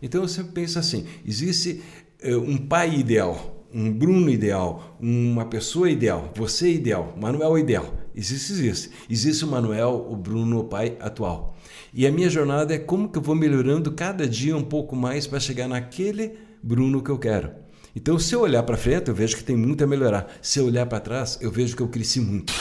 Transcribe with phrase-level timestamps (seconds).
[0.00, 1.82] Então eu sempre penso assim: existe
[2.24, 7.92] uh, um pai ideal, um Bruno ideal, uma pessoa ideal, você ideal, Manuel ideal.
[8.14, 8.90] Existe, existe.
[9.08, 11.56] Existe o Manuel, o Bruno, o pai atual.
[11.94, 15.26] E a minha jornada é como que eu vou melhorando cada dia um pouco mais
[15.26, 16.32] para chegar naquele
[16.62, 17.50] Bruno que eu quero.
[17.94, 20.26] Então, se eu olhar para frente, eu vejo que tem muito a melhorar.
[20.40, 22.52] Se eu olhar para trás, eu vejo que eu cresci muito.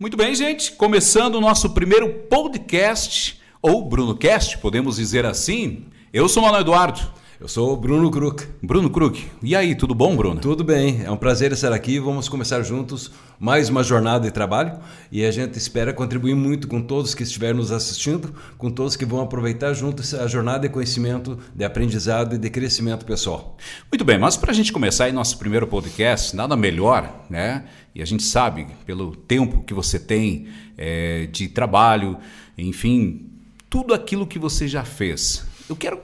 [0.00, 0.72] Muito bem, gente.
[0.72, 5.84] Começando o nosso primeiro podcast, ou BrunoCast, podemos dizer assim.
[6.10, 7.02] Eu sou o Manuel Eduardo.
[7.38, 8.46] Eu sou o Bruno Kruk.
[8.62, 9.26] Bruno Kruk.
[9.42, 10.40] E aí, tudo bom, Bruno?
[10.40, 11.02] Tudo bem.
[11.04, 11.98] É um prazer estar aqui.
[11.98, 14.78] Vamos começar juntos mais uma jornada de trabalho
[15.10, 19.06] e a gente espera contribuir muito com todos que estiverem nos assistindo, com todos que
[19.06, 23.56] vão aproveitar juntos a jornada de conhecimento, de aprendizado e de crescimento pessoal.
[23.90, 27.64] Muito bem, mas para a gente começar aí nosso primeiro podcast, nada melhor, né?
[27.94, 30.48] E a gente sabe, pelo tempo que você tem
[30.78, 32.18] é, de trabalho,
[32.56, 33.26] enfim,
[33.68, 35.44] tudo aquilo que você já fez.
[35.68, 36.00] Eu quero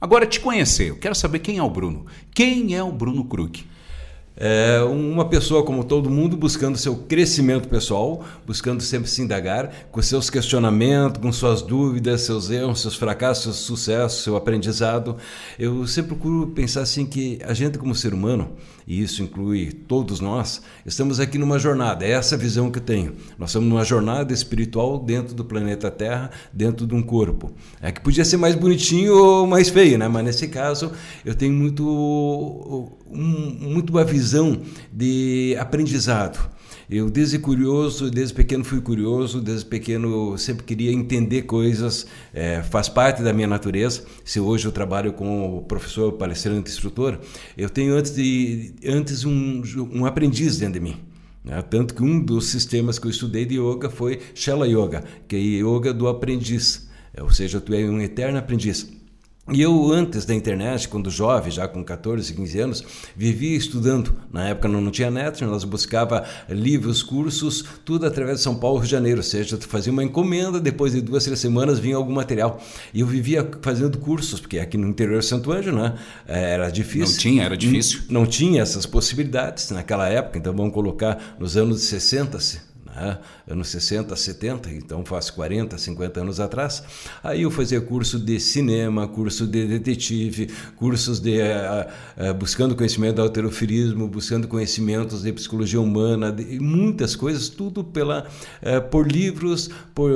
[0.00, 2.06] agora te conhecer, eu quero saber quem é o Bruno.
[2.34, 3.64] Quem é o Bruno Kruk?
[4.36, 10.02] É uma pessoa como todo mundo buscando seu crescimento pessoal, buscando sempre se indagar, com
[10.02, 15.16] seus questionamentos, com suas dúvidas, seus erros, seus fracassos, seus sucessos, seu aprendizado.
[15.56, 18.50] Eu sempre procuro pensar assim que a gente como ser humano,
[18.86, 23.14] e isso inclui todos nós, estamos aqui numa jornada, é essa visão que eu tenho.
[23.38, 27.52] Nós estamos numa jornada espiritual dentro do planeta Terra, dentro de um corpo.
[27.80, 30.08] É que podia ser mais bonitinho ou mais feio, né?
[30.08, 30.92] Mas nesse caso
[31.24, 31.84] eu tenho muito
[33.10, 34.60] um, muito uma visão
[34.92, 36.50] de aprendizado.
[36.88, 42.88] Eu, desde curioso, desde pequeno fui curioso, desde pequeno sempre queria entender coisas, é, faz
[42.88, 44.04] parte da minha natureza.
[44.24, 47.18] Se hoje eu trabalho como professor, palestrante, instrutor,
[47.56, 50.96] eu tenho antes, de, antes um, um aprendiz dentro de mim.
[51.42, 51.62] Né?
[51.62, 55.38] Tanto que um dos sistemas que eu estudei de yoga foi Shala Yoga, que é
[55.38, 59.03] yoga do aprendiz, é, ou seja, tu é um eterno aprendiz.
[59.52, 62.84] E eu, antes da internet, quando jovem, já com 14, 15 anos,
[63.14, 64.14] vivia estudando.
[64.32, 68.78] Na época não, não tinha net, nós buscava livros, cursos, tudo através de São Paulo,
[68.78, 69.18] Rio de Janeiro.
[69.18, 72.58] Ou seja, tu fazia uma encomenda, depois de duas, três semanas vinha algum material.
[72.94, 75.94] E eu vivia fazendo cursos, porque aqui no interior de Santo Anjo, né,
[76.26, 77.14] era difícil.
[77.14, 78.00] Não tinha, era difícil.
[78.08, 82.38] Não, não tinha essas possibilidades naquela época, então vamos colocar nos anos 60,
[82.94, 83.18] né?
[83.48, 86.82] anos 60, 70, então faz 40, 50 anos atrás.
[87.22, 93.16] Aí eu fazia curso de cinema, curso de detetive, cursos de uh, uh, buscando conhecimento
[93.16, 98.26] do alterofilismo, buscando conhecimentos de psicologia humana, de muitas coisas, tudo pela
[98.62, 100.10] uh, por livros, por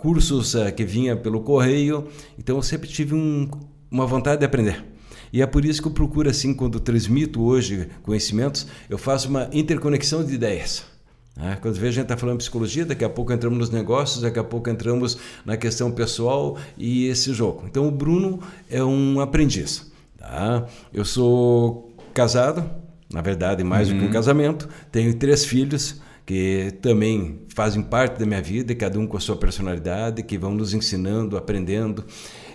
[0.00, 2.08] cursos que vinha pelo correio.
[2.38, 3.48] Então eu sempre tive um,
[3.90, 4.92] uma vontade de aprender.
[5.32, 9.48] E é por isso que eu procuro, assim, quando transmito hoje conhecimentos, eu faço uma
[9.52, 10.91] interconexão de ideias.
[11.36, 11.58] Né?
[11.60, 14.44] Quando vê a gente está falando psicologia, daqui a pouco entramos nos negócios, daqui a
[14.44, 17.64] pouco entramos na questão pessoal e esse jogo.
[17.66, 19.90] Então o Bruno é um aprendiz.
[20.18, 20.66] Tá?
[20.92, 22.68] Eu sou casado,
[23.12, 23.94] na verdade, mais uhum.
[23.94, 24.12] do que um uhum.
[24.12, 29.20] casamento, tenho três filhos que também fazem parte da minha vida, cada um com a
[29.20, 32.04] sua personalidade, que vão nos ensinando, aprendendo.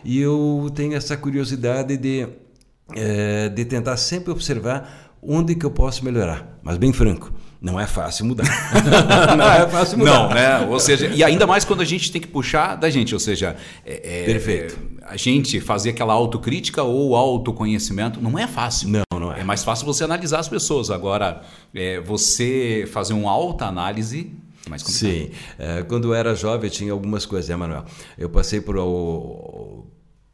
[0.05, 2.27] E eu tenho essa curiosidade de,
[2.95, 7.87] é, de tentar sempre observar onde que eu posso melhorar, mas bem franco não é
[7.87, 8.45] fácil mudar.
[9.35, 10.13] não é fácil mudar.
[10.13, 10.59] Não, né?
[10.67, 13.55] Ou seja, e ainda mais quando a gente tem que puxar da gente, ou seja,
[13.85, 14.77] é, é, Perfeito.
[15.01, 18.89] É, a gente fazer aquela autocrítica ou autoconhecimento não é fácil.
[18.89, 19.41] Não, não é.
[19.41, 20.91] É mais fácil você analisar as pessoas.
[20.91, 21.41] Agora,
[21.73, 24.31] é, você fazer uma alta análise
[24.65, 25.11] é mais complicado.
[25.11, 25.31] Sim.
[25.57, 27.85] É, quando eu era jovem, tinha algumas coisas, né, Manuel?
[28.17, 28.75] Eu passei por.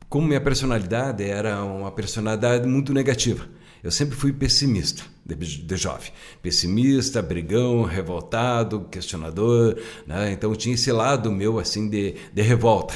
[0.10, 3.48] Como minha personalidade era uma personalidade muito negativa.
[3.84, 6.10] Eu sempre fui pessimista de, jovem.
[6.42, 9.78] Pessimista, brigão, revoltado, questionador.
[10.08, 10.32] Né?
[10.32, 12.94] Então tinha esse lado meu assim de, de revolta.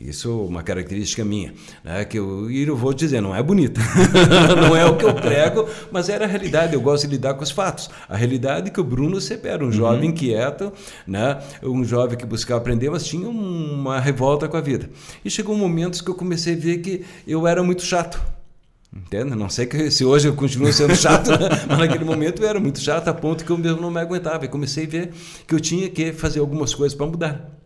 [0.00, 2.04] Isso é uma característica minha, né?
[2.04, 3.80] que eu, e eu vou dizer, não é bonita,
[4.54, 7.42] não é o que eu prego, mas era a realidade, eu gosto de lidar com
[7.42, 7.90] os fatos.
[8.08, 10.14] A realidade é que o Bruno sempre era um jovem uhum.
[10.14, 10.72] inquieto,
[11.04, 11.42] né?
[11.64, 14.88] um jovem que buscava aprender, mas tinha uma revolta com a vida.
[15.24, 18.37] E chegou um momento que eu comecei a ver que eu era muito chato.
[18.94, 19.34] Entende?
[19.34, 21.48] Não sei que, se hoje eu continuo sendo chato, né?
[21.68, 24.44] mas naquele momento eu era muito chato a ponto que eu mesmo não me aguentava.
[24.44, 25.12] E comecei a ver
[25.46, 27.58] que eu tinha que fazer algumas coisas para mudar.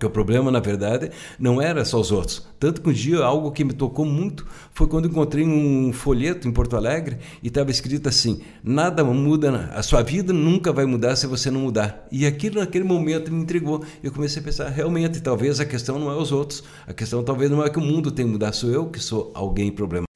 [0.00, 2.48] Que o problema, na verdade, não era só os outros.
[2.58, 6.50] Tanto que um dia algo que me tocou muito foi quando encontrei um folheto em
[6.50, 11.26] Porto Alegre e estava escrito assim: nada muda, a sua vida nunca vai mudar se
[11.26, 12.08] você não mudar.
[12.10, 13.84] E aquilo naquele momento me intrigou.
[14.02, 17.50] Eu comecei a pensar: realmente, talvez a questão não é os outros, a questão talvez
[17.50, 20.11] não é que o mundo tem que mudar, sou eu que sou alguém problemático.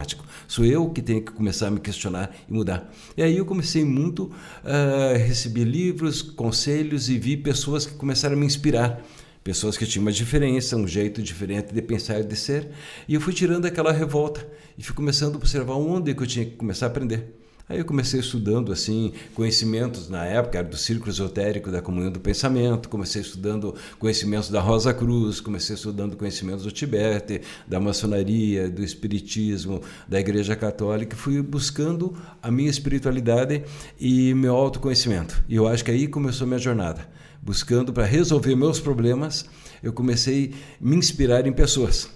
[0.49, 2.93] Sou eu que tenho que começar a me questionar e mudar.
[3.17, 8.39] E aí eu comecei muito uh, receber livros, conselhos e vi pessoas que começaram a
[8.39, 9.03] me inspirar
[9.43, 12.69] pessoas que tinham uma diferença, um jeito diferente de pensar e de ser,
[13.07, 14.45] e eu fui tirando aquela revolta
[14.77, 17.46] e fui começando a observar onde que eu tinha que começar a aprender.
[17.69, 22.21] Aí eu comecei estudando assim conhecimentos na época era do círculo esotérico da comunhão do
[22.21, 28.85] pensamento, comecei estudando conhecimentos da Rosa Cruz, comecei estudando conhecimentos do Tibete, da maçonaria, do
[28.85, 33.65] espiritismo, da Igreja Católica, fui buscando a minha espiritualidade
[33.99, 35.43] e meu autoconhecimento.
[35.49, 37.09] E eu acho que aí começou minha jornada,
[37.43, 39.45] buscando para resolver meus problemas,
[39.83, 42.16] eu comecei a me inspirar em pessoas.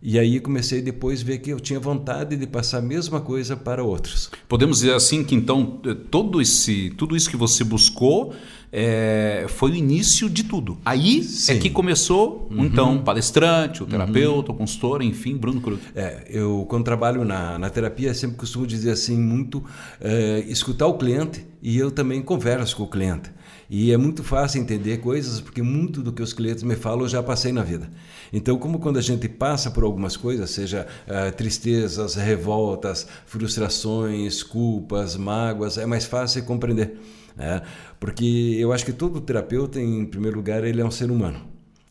[0.00, 3.56] E aí comecei depois a ver que eu tinha vontade de passar a mesma coisa
[3.56, 4.30] para outros.
[4.48, 8.32] Podemos dizer assim que então eh, todo esse, tudo isso que você buscou
[8.72, 10.78] é, foi o início de tudo.
[10.84, 11.52] Aí é Sim.
[11.52, 12.64] é que começou, uhum.
[12.64, 14.56] então, palestrante, o terapeuta, uhum.
[14.56, 15.80] o consultor, enfim, Bruno Cruz.
[15.94, 19.64] É, eu, quando trabalho na, na terapia, sempre costumo dizer assim, muito
[20.00, 23.30] é, escutar o cliente e eu também converso com o cliente.
[23.70, 27.08] E é muito fácil entender coisas, porque muito do que os clientes me falam eu
[27.08, 27.90] já passei na vida.
[28.32, 35.16] Então, como quando a gente passa por algumas coisas, seja uh, tristezas, revoltas, frustrações, culpas,
[35.16, 36.98] mágoas, é mais fácil compreender.
[37.38, 37.62] Né?
[38.00, 41.40] Porque eu acho que todo terapeuta, em primeiro lugar, ele é um ser humano.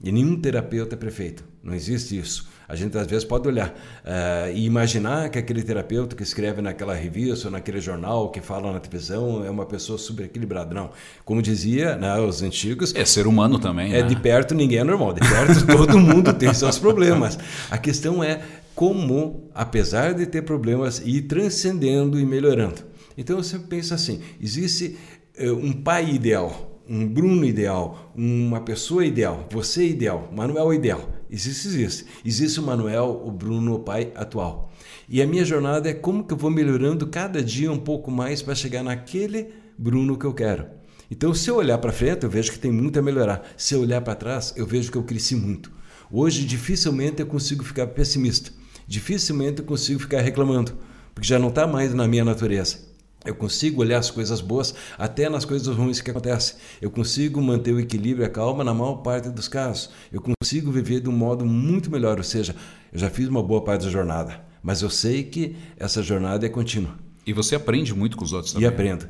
[0.03, 1.44] E nenhum terapeuta é perfeito.
[1.63, 2.47] Não existe isso.
[2.69, 6.94] A gente às vezes pode olhar uh, e imaginar que aquele terapeuta que escreve naquela
[6.94, 10.73] revista ou naquele jornal que fala na televisão é uma pessoa super equilibrada.
[10.73, 10.91] Não.
[11.23, 12.93] Como dizia né, os antigos.
[12.93, 13.93] É ser humano também.
[13.93, 14.07] É né?
[14.07, 15.13] de perto ninguém é normal.
[15.13, 17.39] De perto todo mundo tem seus problemas.
[17.71, 18.41] A questão é
[18.75, 22.85] como, apesar de ter problemas, ir transcendendo e melhorando.
[23.17, 24.97] Então eu sempre penso assim: existe
[25.39, 31.10] um pai ideal um Bruno ideal, uma pessoa ideal, você ideal, Manuel ideal.
[31.30, 32.06] Existe, existe.
[32.24, 34.72] Existe o Manuel, o Bruno, o pai atual.
[35.10, 38.42] E a minha jornada é como que eu vou melhorando cada dia um pouco mais
[38.42, 40.66] para chegar naquele Bruno que eu quero.
[41.12, 43.45] Então, se eu olhar para frente, eu vejo que tem muito a melhorar.
[43.57, 45.72] Se eu olhar para trás, eu vejo que eu cresci muito.
[46.10, 48.51] Hoje, dificilmente eu consigo ficar pessimista.
[48.88, 50.74] Dificilmente eu consigo ficar reclamando,
[51.13, 52.87] porque já não está mais na minha natureza.
[53.27, 56.56] Eu consigo olhar as coisas boas até nas coisas ruins que acontecem.
[56.81, 59.89] Eu consigo manter o equilíbrio e a calma na maior parte dos casos.
[60.12, 62.18] Eu consigo viver de um modo muito melhor.
[62.18, 62.56] Ou seja,
[62.91, 66.50] eu já fiz uma boa parte da jornada, mas eu sei que essa jornada é
[66.50, 66.95] contínua.
[67.25, 68.65] E você aprende muito com os outros também.
[68.65, 69.07] E aprendo.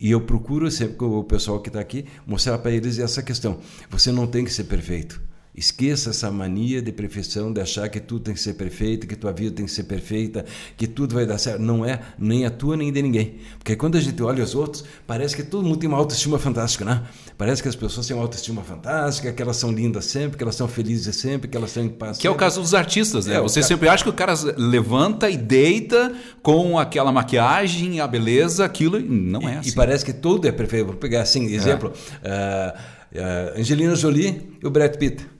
[0.00, 3.58] E eu procuro sempre com o pessoal que está aqui mostrar para eles essa questão.
[3.90, 5.20] Você não tem que ser perfeito.
[5.58, 9.32] Esqueça essa mania de perfeição, de achar que tudo tem que ser perfeito, que tua
[9.32, 10.44] vida tem que ser perfeita,
[10.76, 11.60] que tudo vai dar certo.
[11.60, 13.38] Não é nem a tua nem de ninguém.
[13.58, 16.84] Porque quando a gente olha os outros, parece que todo mundo tem uma autoestima fantástica,
[16.84, 17.02] né?
[17.36, 20.54] Parece que as pessoas têm uma autoestima fantástica, que elas são lindas sempre, que elas
[20.54, 22.18] são felizes sempre, que elas são em paz.
[22.18, 23.34] Que é o caso dos artistas, né?
[23.34, 23.66] É, Você ca...
[23.66, 29.48] sempre acha que o cara levanta e deita com aquela maquiagem, a beleza, aquilo, não
[29.48, 29.70] é assim.
[29.70, 30.86] E parece que tudo é perfeito.
[30.86, 32.74] Vou pegar assim, exemplo, é.
[33.12, 35.37] uh, uh, Angelina Jolie e o Brad Pitt.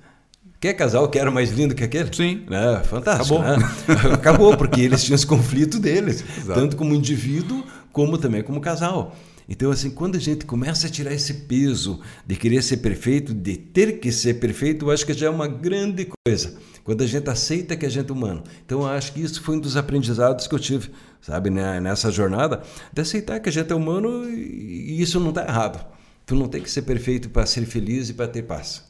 [0.60, 2.12] Quer casal que era mais lindo que aquele?
[2.12, 2.44] Sim.
[2.50, 3.36] É, fantástico.
[3.38, 3.58] Acabou.
[3.58, 3.70] Né?
[4.12, 6.58] Acabou, porque eles tinham esse conflito deles, Exato.
[6.58, 9.14] tanto como indivíduo, como também como casal.
[9.48, 13.56] Então, assim, quando a gente começa a tirar esse peso de querer ser perfeito, de
[13.56, 16.56] ter que ser perfeito, eu acho que já é uma grande coisa.
[16.84, 18.42] Quando a gente aceita que a gente é humano.
[18.66, 20.90] Então, eu acho que isso foi um dos aprendizados que eu tive,
[21.22, 22.62] sabe, né, nessa jornada,
[22.92, 25.86] de aceitar que a gente é humano e isso não está errado.
[26.26, 28.88] Tu não tem que ser perfeito para ser feliz e para ter paz.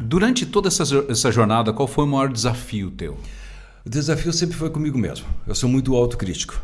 [0.00, 3.18] Durante toda essa, essa jornada, qual foi o maior desafio teu?
[3.84, 5.26] O desafio sempre foi comigo mesmo.
[5.46, 6.60] Eu sou muito autocrítico.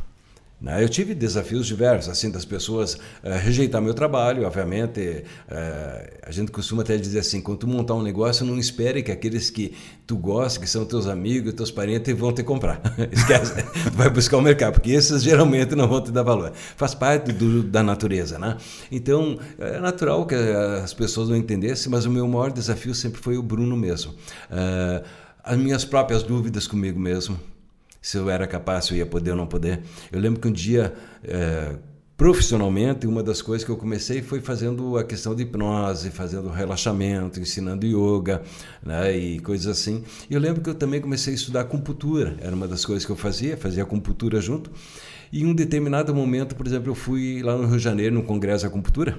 [0.60, 0.82] Né?
[0.82, 5.24] Eu tive desafios diversos, assim, das pessoas uh, rejeitar meu trabalho, obviamente.
[5.48, 9.12] Uh, a gente costuma até dizer assim, quando tu montar um negócio, não espere que
[9.12, 9.74] aqueles que
[10.04, 12.80] tu gosta, que são teus amigos, teus parentes, vão te comprar.
[13.12, 13.54] Esquece,
[13.92, 16.52] vai buscar o mercado, porque esses geralmente não vão te dar valor.
[16.76, 18.56] Faz parte do, da natureza, né?
[18.90, 23.36] Então, é natural que as pessoas não entendessem, mas o meu maior desafio sempre foi
[23.36, 24.14] o Bruno mesmo.
[25.44, 27.38] As minhas próprias dúvidas comigo mesmo,
[28.08, 29.82] se eu era capaz, se eu ia poder ou não poder.
[30.10, 31.76] Eu lembro que um dia, é,
[32.16, 37.38] profissionalmente, uma das coisas que eu comecei foi fazendo a questão de hipnose, fazendo relaxamento,
[37.38, 38.40] ensinando yoga
[38.82, 40.04] né, e coisas assim.
[40.30, 43.12] E eu lembro que eu também comecei a estudar acupuntura, era uma das coisas que
[43.12, 44.70] eu fazia, fazia acupuntura junto.
[45.30, 48.22] E em um determinado momento, por exemplo, eu fui lá no Rio de Janeiro, num
[48.22, 49.18] congresso de acupuntura,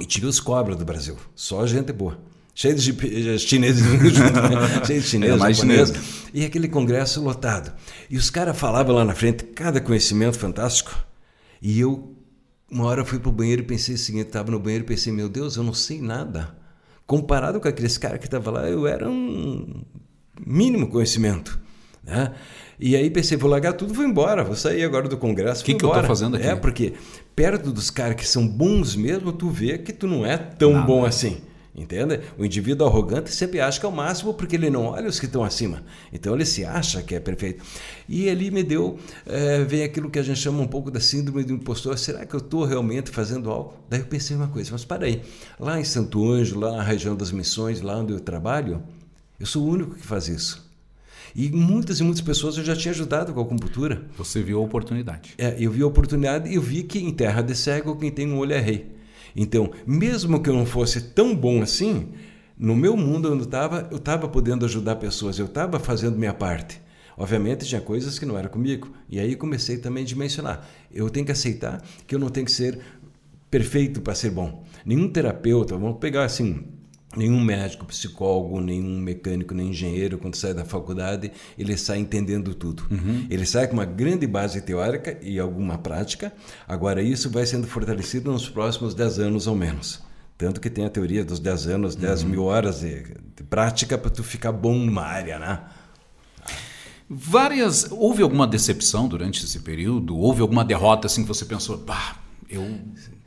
[0.00, 2.16] e tive os cobras do Brasil, só gente boa
[2.58, 4.82] cheio de chineses junto, né?
[4.84, 5.96] cheio de chineses, mais japoneses,
[6.34, 7.72] e aquele congresso lotado.
[8.10, 10.92] E os caras falavam lá na frente, cada conhecimento fantástico,
[11.62, 12.16] e eu,
[12.68, 15.12] uma hora fui para o banheiro e pensei o seguinte, estava no banheiro e pensei,
[15.12, 16.52] meu Deus, eu não sei nada.
[17.06, 19.84] Comparado com aqueles caras que estavam lá, eu era um
[20.44, 21.60] mínimo conhecimento.
[22.02, 22.34] Né?
[22.80, 25.62] E aí pensei, vou largar tudo, vou embora, vou sair agora do congresso.
[25.62, 26.46] O que, que eu estou fazendo aqui?
[26.48, 26.94] É, porque
[27.36, 30.86] perto dos caras que são bons mesmo, tu vê que tu não é tão Nada.
[30.86, 31.40] bom assim.
[31.78, 32.20] Entende?
[32.36, 35.26] O indivíduo arrogante sempre acha que é o máximo porque ele não olha os que
[35.26, 35.84] estão acima.
[36.12, 37.64] Então ele se acha que é perfeito.
[38.08, 41.44] E ali me deu, é, vem aquilo que a gente chama um pouco da síndrome
[41.44, 41.96] do impostor.
[41.96, 43.74] Será que eu estou realmente fazendo algo?
[43.88, 45.22] Daí eu pensei uma coisa, mas para aí.
[45.58, 48.82] Lá em Santo Ângelo, lá na região das missões, lá onde eu trabalho,
[49.38, 50.66] eu sou o único que faz isso.
[51.36, 54.02] E muitas e muitas pessoas eu já tinha ajudado com a acupuntura.
[54.16, 55.34] Você viu a oportunidade.
[55.38, 58.32] É, eu vi a oportunidade e eu vi que em terra de cego quem tem
[58.32, 58.97] um olho é rei.
[59.40, 62.08] Então, mesmo que eu não fosse tão bom assim,
[62.58, 66.82] no meu mundo onde estava, eu estava podendo ajudar pessoas, eu estava fazendo minha parte.
[67.16, 68.92] Obviamente tinha coisas que não eram comigo.
[69.08, 70.68] E aí comecei também a dimensionar.
[70.92, 72.80] Eu tenho que aceitar que eu não tenho que ser
[73.48, 74.64] perfeito para ser bom.
[74.84, 76.64] Nenhum terapeuta, vamos pegar assim,
[77.16, 82.86] nenhum médico, psicólogo, nenhum mecânico, nem engenheiro, quando sai da faculdade, ele sai entendendo tudo.
[82.90, 83.26] Uhum.
[83.30, 86.32] Ele sai com uma grande base teórica e alguma prática.
[86.66, 90.02] Agora, isso vai sendo fortalecido nos próximos 10 anos ou menos.
[90.36, 92.28] Tanto que tem a teoria dos 10 anos, 10 uhum.
[92.28, 93.02] mil horas de,
[93.36, 95.60] de prática para tu ficar bom numa área, né?
[97.10, 97.90] Várias.
[97.90, 100.16] Houve alguma decepção durante esse período?
[100.16, 102.78] Houve alguma derrota assim que você pensou, pá, eu,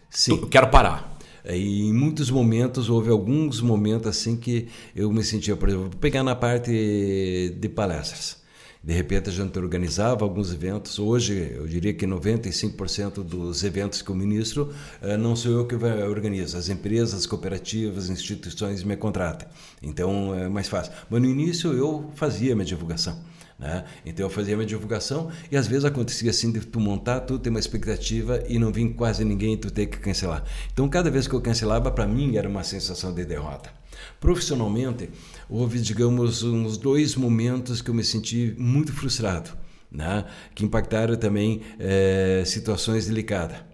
[0.09, 0.33] Sim.
[0.33, 1.10] eu quero parar?
[1.43, 5.89] É, e em muitos momentos, houve alguns momentos assim que eu me sentia, por exemplo,
[5.97, 8.41] pegar na parte de palestras.
[8.83, 10.97] De repente a gente organizava alguns eventos.
[10.97, 15.75] Hoje, eu diria que 95% dos eventos que eu ministro eh, não sou eu que
[15.75, 16.57] organizo.
[16.57, 19.47] As empresas, as cooperativas, as instituições me contratam.
[19.83, 20.93] Então é mais fácil.
[21.11, 23.19] Mas no início eu fazia minha divulgação.
[23.61, 23.85] Né?
[24.03, 27.51] Então eu fazia minha divulgação e às vezes acontecia assim de tu montar, tu ter
[27.51, 30.43] uma expectativa e não vir quase ninguém e tu ter que cancelar.
[30.73, 33.71] Então cada vez que eu cancelava, para mim era uma sensação de derrota.
[34.19, 35.11] Profissionalmente,
[35.47, 39.51] houve, digamos, uns dois momentos que eu me senti muito frustrado,
[39.91, 40.25] né?
[40.55, 43.70] que impactaram também é, situações delicadas.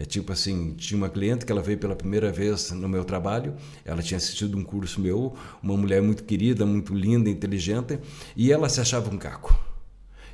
[0.00, 3.54] É tipo assim, tinha uma cliente que ela veio pela primeira vez no meu trabalho,
[3.84, 7.98] ela tinha assistido um curso meu, uma mulher muito querida, muito linda, inteligente,
[8.34, 9.54] e ela se achava um caco.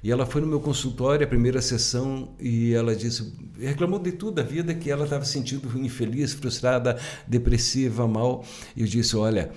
[0.05, 4.37] E ela foi no meu consultório, a primeira sessão, e ela disse, reclamou de tudo
[4.37, 6.97] da vida, que ela estava sentindo infeliz, frustrada,
[7.27, 8.45] depressiva, mal.
[8.77, 9.51] E eu disse, olha,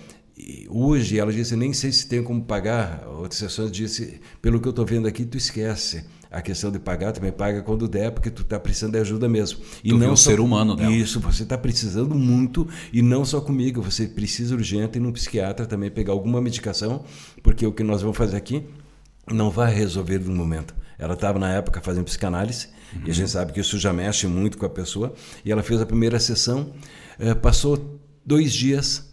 [0.70, 3.08] hoje ela disse, nem sei se tem como pagar.
[3.08, 7.12] Outras sessões disse, pelo que eu estou vendo aqui, tu esquece a questão de pagar
[7.12, 9.60] também paga quando der, porque tu está precisando de ajuda mesmo.
[9.84, 10.92] E tu não só, ser humano, né?
[10.92, 15.66] Isso, você está precisando muito e não só comigo, você precisa urgente ir no psiquiatra
[15.66, 17.04] também pegar alguma medicação,
[17.42, 18.64] porque o que nós vamos fazer aqui
[19.32, 20.76] não vai resolver no momento.
[21.00, 23.02] Ela estava na época fazendo psicanálise uhum.
[23.08, 25.14] e a gente sabe que isso já mexe muito com a pessoa.
[25.44, 26.74] E ela fez a primeira sessão,
[27.18, 29.09] eh, passou dois dias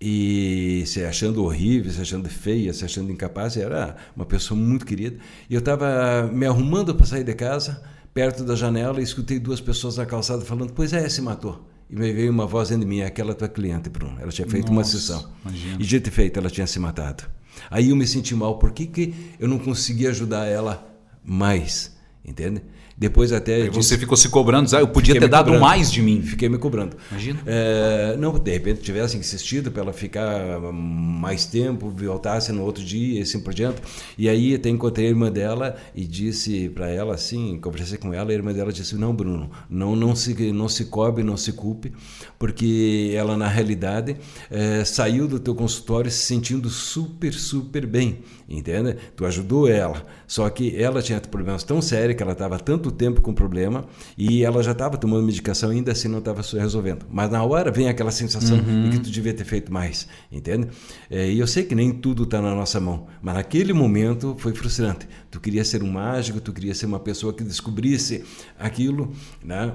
[0.00, 5.16] e se achando horrível, se achando feia, se achando incapaz, era uma pessoa muito querida.
[5.48, 9.60] E eu estava me arrumando para sair de casa, perto da janela, e escutei duas
[9.60, 11.66] pessoas na calçada falando: Pois é, se matou.
[11.88, 14.18] E me veio uma voz dentro de mim: Aquela tua cliente, Bruno.
[14.20, 15.32] Ela tinha feito Nossa, uma sessão.
[15.44, 15.76] Imagina.
[15.80, 17.24] E dito e feito, ela tinha se matado.
[17.70, 18.58] Aí eu me senti mal.
[18.58, 20.86] Por que, que eu não consegui ajudar ela
[21.24, 21.96] mais?
[22.22, 22.60] Entende?
[22.98, 23.56] Depois até.
[23.62, 25.60] Aí você ficou se cobrando, ah, eu podia ter dado cobrando.
[25.60, 26.22] mais de mim.
[26.22, 26.96] Fiquei me cobrando.
[27.10, 27.40] Imagina.
[27.44, 33.18] É, não, de repente tivesse insistido para ela ficar mais tempo, voltasse no outro dia
[33.18, 33.82] e assim por diante.
[34.16, 38.30] E aí até encontrei a irmã dela e disse para ela assim, conversei com ela,
[38.30, 41.92] a irmã dela disse: Não, Bruno, não, não, se, não se cobre, não se culpe,
[42.38, 44.16] porque ela na realidade
[44.50, 48.96] é, saiu do teu consultório se sentindo super, super bem, entende?
[49.16, 53.20] Tu ajudou ela, só que ela tinha problemas tão sérios que ela estava tanto tempo
[53.20, 53.84] com problema
[54.16, 57.06] e ela já estava tomando medicação ainda assim não estava resolvendo.
[57.10, 58.84] Mas na hora vem aquela sensação uhum.
[58.84, 60.68] de que tu devia ter feito mais, entende?
[61.10, 64.54] É, e eu sei que nem tudo está na nossa mão, mas naquele momento foi
[64.54, 65.08] frustrante.
[65.30, 68.24] Tu queria ser um mágico, tu queria ser uma pessoa que descobrisse
[68.58, 69.12] aquilo,
[69.44, 69.72] né?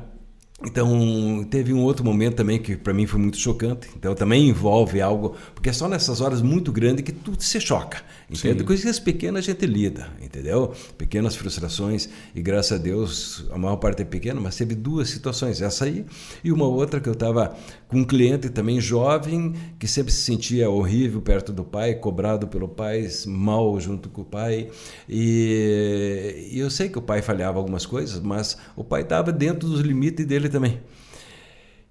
[0.64, 3.90] Então, teve um outro momento também que para mim foi muito chocante.
[3.96, 8.04] Então, também envolve algo, porque é só nessas horas muito grandes que tudo se choca.
[8.32, 8.64] Entende?
[8.64, 10.74] Coisas pequenas a gente lida, entendeu?
[10.98, 15.62] Pequenas frustrações, e graças a Deus a maior parte é pequena, mas teve duas situações,
[15.62, 16.06] essa aí
[16.42, 17.54] e uma outra que eu estava
[17.90, 22.70] com um cliente também jovem, que sempre se sentia horrível perto do pai, cobrado pelo
[22.70, 24.70] pai, mal junto com o pai.
[25.10, 29.68] E, e eu sei que o pai falhava algumas coisas, mas o pai estava dentro
[29.68, 30.80] dos limites dele também.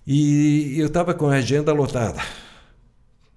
[0.07, 2.21] E eu estava com a agenda lotada.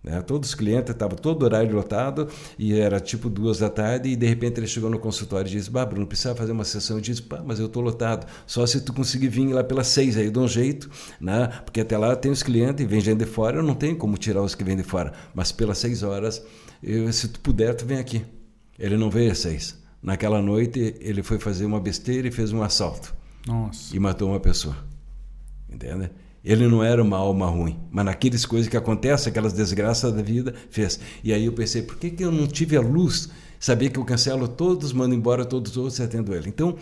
[0.03, 0.21] Né?
[0.21, 2.27] Todos os clientes estavam todo horário lotado
[2.59, 5.71] e era tipo duas da tarde e de repente ele chegou no consultório e disse:
[5.71, 6.97] Bah, Bruno, precisa fazer uma sessão.
[6.97, 8.27] Eu disse: Pá, mas eu estou lotado.
[8.45, 10.89] Só se tu conseguir vir lá pelas seis aí, de um jeito,
[11.21, 11.47] né?
[11.63, 13.57] porque até lá tem os clientes e vem gente de fora.
[13.57, 16.43] Eu não tenho como tirar os que vêm de fora, mas pelas seis horas,
[16.81, 18.25] eu, se tu puder, tu vem aqui.
[18.77, 19.81] Ele não veio às seis.
[20.01, 23.15] Naquela noite, ele foi fazer uma besteira e fez um assalto.
[23.47, 23.95] Nossa.
[23.95, 24.75] E matou uma pessoa.
[25.69, 26.09] Entende?
[26.43, 30.53] Ele não era uma alma ruim, mas naquelas coisas que acontecem, aquelas desgraças da vida,
[30.69, 30.99] fez.
[31.23, 33.29] E aí eu pensei, por que, que eu não tive a luz?
[33.59, 36.49] Saber que eu cancelo todos, mando embora todos os outros e atendo ele.
[36.49, 36.75] Então,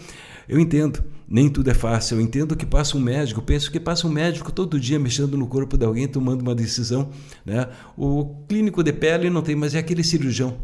[0.49, 2.17] eu entendo, nem tudo é fácil.
[2.17, 5.45] Eu entendo que passa um médico, penso que passa um médico todo dia mexendo no
[5.45, 7.11] corpo de alguém, tomando uma decisão.
[7.45, 7.67] Né?
[7.95, 10.57] O clínico de pele não tem, mas é aquele cirurgião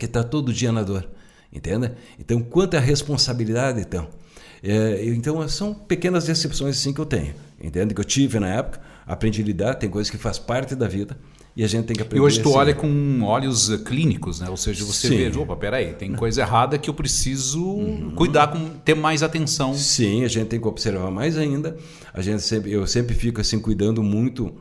[0.00, 1.08] que está todo dia na dor.
[1.52, 1.92] Entende?
[2.18, 4.08] Então, quanto a responsabilidade, então?
[4.62, 7.34] É, então, são pequenas decepções assim que eu tenho.
[7.60, 7.94] Entende?
[7.94, 11.16] Que eu tive na época, aprendi a lidar, tem coisas que faz parte da vida.
[11.54, 12.22] E a gente tem que aprender.
[12.22, 12.58] E hoje tu assim.
[12.58, 14.48] olha com olhos eh, clínicos, né?
[14.48, 15.16] Ou seja, você Sim.
[15.30, 17.78] vê, opa, peraí, tem coisa errada que eu preciso
[18.16, 19.74] cuidar com ter mais atenção.
[19.74, 21.76] Sim, a gente tem que observar mais ainda.
[22.14, 24.54] A gente sempre, eu sempre fico assim cuidando muito.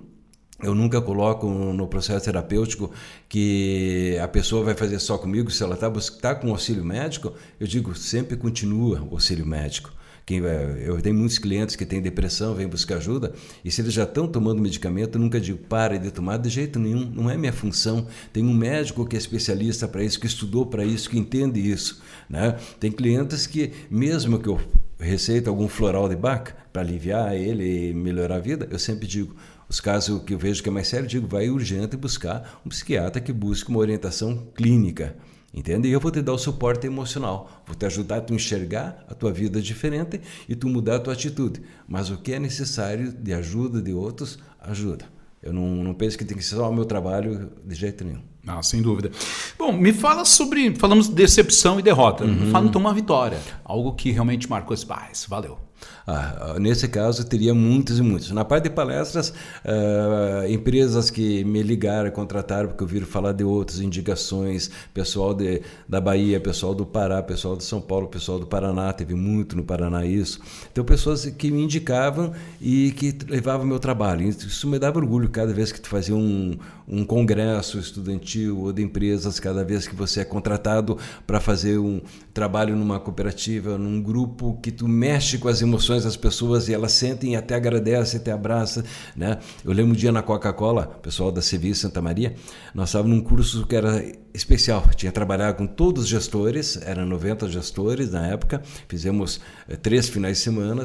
[0.63, 2.91] Eu nunca coloco no processo terapêutico
[3.27, 5.49] que a pessoa vai fazer só comigo.
[5.49, 5.91] Se ela está
[6.21, 9.91] tá com auxílio médico, eu digo sempre continua o auxílio médico.
[10.23, 13.33] Quem, eu tenho muitos clientes que têm depressão, vêm buscar ajuda,
[13.65, 16.77] e se eles já estão tomando medicamento, eu nunca digo para de tomar de jeito
[16.77, 18.05] nenhum, não é minha função.
[18.31, 22.01] Tem um médico que é especialista para isso, que estudou para isso, que entende isso.
[22.29, 22.55] Né?
[22.79, 24.61] Tem clientes que, mesmo que eu
[24.99, 29.35] receita algum floral de Bach para aliviar ele e melhorar a vida, eu sempre digo,
[29.71, 32.67] os casos que eu vejo que é mais sério, eu digo, vai urgente buscar um
[32.67, 35.15] psiquiatra que busque uma orientação clínica.
[35.53, 35.87] Entende?
[35.87, 39.13] E eu vou te dar o suporte emocional, vou te ajudar a tu enxergar a
[39.13, 41.61] tua vida diferente e tu mudar a tua atitude.
[41.87, 45.05] Mas o que é necessário de ajuda de outros, ajuda.
[45.41, 48.21] Eu não, não penso que tem que ser só o meu trabalho de jeito nenhum.
[48.45, 49.09] Ah, sem dúvida.
[49.57, 50.75] Bom, me fala sobre.
[50.75, 52.25] Falamos de decepção e derrota.
[52.25, 52.51] Uhum.
[52.51, 53.39] Fala então uma vitória.
[53.63, 54.85] Algo que realmente marcou esse.
[55.13, 55.57] Isso valeu.
[56.05, 58.31] Ah, nesse caso, teria muitos e muitos.
[58.31, 63.43] Na parte de palestras, uh, empresas que me ligaram, contrataram, porque eu viram falar de
[63.43, 68.47] outras indicações, pessoal de, da Bahia, pessoal do Pará, pessoal de São Paulo, pessoal do
[68.47, 70.39] Paraná, teve muito no Paraná isso.
[70.71, 74.27] Então, pessoas que me indicavam e que levavam meu trabalho.
[74.27, 76.57] Isso me dava orgulho cada vez que tu fazia um,
[76.87, 82.01] um congresso estudantil ou de empresas, cada vez que você é contratado para fazer um
[82.33, 86.91] trabalho numa cooperativa, num grupo que tu mexe com as emoções das pessoas e elas
[86.93, 88.83] sentem e até agradecem, até abraçam,
[89.15, 89.39] né?
[89.63, 92.35] Eu lembro um dia na Coca-Cola, pessoal da Sevi Santa Maria,
[92.73, 97.49] nós estávamos num curso que era especial, tinha trabalhado com todos os gestores, eram 90
[97.49, 100.83] gestores na época, fizemos eh, três finais de semana,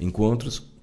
[0.00, 0.78] encontros,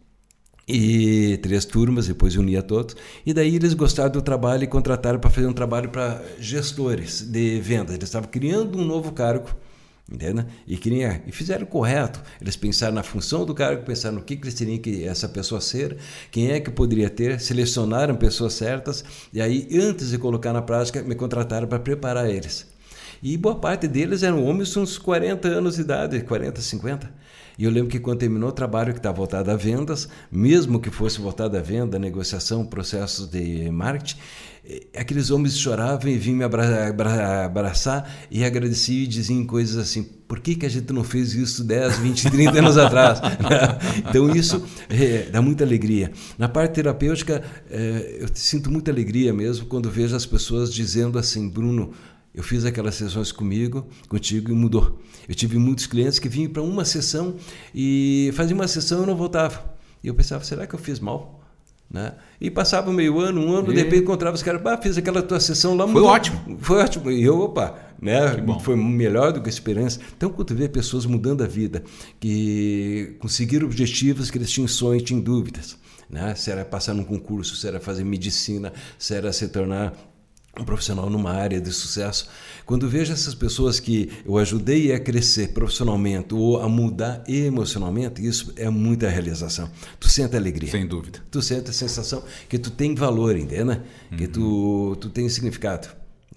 [0.68, 2.96] e três turmas, depois unia todos.
[3.26, 7.60] E daí eles gostaram do trabalho e contrataram para fazer um trabalho para gestores de
[7.60, 7.94] vendas.
[7.94, 9.50] Eles estavam criando um novo cargo,
[10.12, 10.46] entende?
[10.68, 12.22] E queriam, e fizeram correto.
[12.42, 15.60] Eles pensaram na função do cargo, pensaram no que, que eles teriam que essa pessoa
[15.60, 15.98] ser,
[16.32, 21.02] quem é que poderia ter, selecionaram pessoas certas e aí antes de colocar na prática
[21.02, 22.68] me contrataram para preparar eles.
[23.24, 27.25] E boa parte deles eram homens com uns 40 anos de idade, 40, 50.
[27.58, 30.90] E eu lembro que quando terminou o trabalho que estava voltado a vendas, mesmo que
[30.90, 34.18] fosse voltado a venda, negociação, processos de marketing,
[34.98, 40.56] aqueles homens choravam e vinham me abraçar e agradeciam e diziam coisas assim: por que,
[40.56, 43.20] que a gente não fez isso 10, 20, 30 anos atrás?
[44.10, 46.12] então isso é, dá muita alegria.
[46.38, 51.48] Na parte terapêutica, é, eu sinto muita alegria mesmo quando vejo as pessoas dizendo assim:
[51.48, 51.92] Bruno,
[52.36, 55.00] eu fiz aquelas sessões comigo, contigo e mudou.
[55.28, 57.36] Eu tive muitos clientes que vinham para uma sessão
[57.74, 59.74] e faziam uma sessão e eu não voltava.
[60.04, 61.42] E eu pensava, será que eu fiz mal?
[61.90, 62.14] Né?
[62.42, 63.76] E passava meio ano, um ano, e...
[63.76, 65.86] de repente encontrava os caras, ah, fiz aquela tua sessão lá.
[65.86, 66.10] Foi mudou.
[66.10, 66.58] ótimo.
[66.60, 67.10] Foi ótimo.
[67.10, 68.22] E eu, opa, né?
[68.62, 70.00] foi melhor do que a esperança.
[70.18, 71.84] Então, quando tu vê pessoas mudando a vida,
[72.20, 75.78] que conseguiram objetivos que eles tinham sonhos, tinham dúvidas.
[76.10, 76.36] Né?
[76.36, 79.94] Se era passar num concurso, se era fazer medicina, se era se tornar
[80.60, 82.28] um profissional numa área de sucesso.
[82.66, 88.54] Quando vejo essas pessoas que eu ajudei a crescer profissionalmente ou a mudar emocionalmente, isso
[88.56, 89.70] é muita realização.
[90.00, 90.72] Tu sente alegria.
[90.72, 91.20] Sem dúvida.
[91.30, 93.82] Tu sente a sensação que tu tem valor, entende?
[94.12, 94.18] Uhum.
[94.18, 95.88] Que tu, tu tem significado.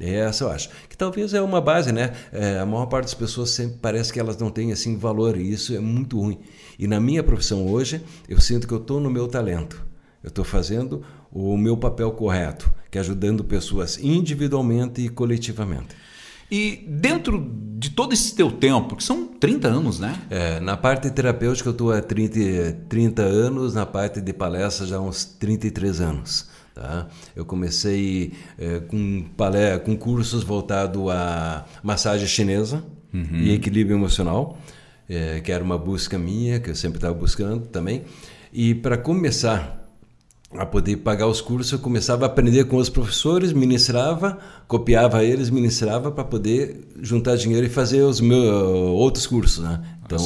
[0.01, 0.71] É essa eu acho.
[0.89, 2.13] Que talvez é uma base, né?
[2.33, 5.53] É, a maior parte das pessoas sempre parece que elas não têm assim valor e
[5.53, 6.39] isso é muito ruim.
[6.79, 9.85] E na minha profissão hoje, eu sinto que eu estou no meu talento.
[10.23, 11.03] Eu estou fazendo
[11.33, 15.95] o meu papel correto, que é ajudando pessoas individualmente e coletivamente.
[16.51, 20.19] E dentro de todo esse teu tempo, que são 30 anos, né?
[20.31, 24.97] É, na parte terapêutica eu estou há 30, 30 anos, na parte de palestra já
[24.97, 26.49] há uns 33 anos.
[26.75, 27.09] Tá?
[27.37, 33.41] Eu comecei é, com, palé com cursos voltados à massagem chinesa uhum.
[33.41, 34.59] e equilíbrio emocional,
[35.09, 38.05] é, que era uma busca minha, que eu sempre estava buscando também.
[38.51, 39.78] E para começar
[40.57, 45.51] a poder pagar os cursos, eu começava a aprender com os professores, ministrava, copiava eles,
[45.51, 49.79] ministrava para poder juntar dinheiro e fazer os meus outros cursos, né?
[50.07, 50.19] Então,